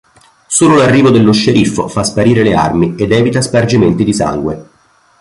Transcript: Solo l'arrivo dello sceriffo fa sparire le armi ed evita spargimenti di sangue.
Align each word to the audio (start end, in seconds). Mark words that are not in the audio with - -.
Solo 0.47 0.77
l'arrivo 0.77 1.11
dello 1.11 1.31
sceriffo 1.31 1.87
fa 1.87 2.03
sparire 2.03 2.41
le 2.41 2.55
armi 2.55 2.95
ed 2.97 3.11
evita 3.11 3.39
spargimenti 3.39 4.03
di 4.03 4.13
sangue. 4.15 4.65